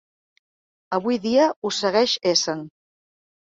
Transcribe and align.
Avui 0.99 1.19
dia 1.27 1.45
ho 1.53 1.73
segueix 1.81 2.17
essent. 2.35 2.67